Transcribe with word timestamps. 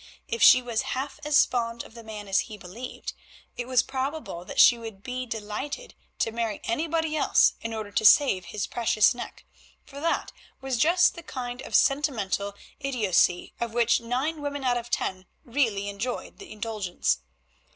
If 0.27 0.41
she 0.41 0.63
was 0.63 0.81
half 0.97 1.19
as 1.23 1.45
fond 1.45 1.83
of 1.83 1.93
the 1.93 2.03
man 2.03 2.27
as 2.27 2.39
he 2.49 2.57
believed, 2.57 3.13
it 3.55 3.67
was 3.67 3.83
probable 3.83 4.43
that 4.45 4.59
she 4.59 4.75
would 4.79 5.03
be 5.03 5.27
delighted 5.27 5.93
to 6.17 6.31
marry 6.31 6.59
anybody 6.63 7.15
else 7.15 7.53
in 7.61 7.71
order 7.71 7.91
to 7.91 8.03
save 8.03 8.45
his 8.45 8.65
precious 8.65 9.13
neck, 9.13 9.45
for 9.85 9.99
that 9.99 10.31
was 10.59 10.77
just 10.79 11.13
the 11.13 11.21
kind 11.21 11.61
of 11.61 11.75
sentimental 11.75 12.55
idiocy 12.79 13.53
of 13.61 13.73
which 13.75 14.01
nine 14.01 14.41
women 14.41 14.63
out 14.63 14.75
of 14.77 14.89
ten 14.89 15.27
really 15.43 15.87
enjoyed 15.87 16.39
the 16.39 16.51
indulgence. 16.51 17.19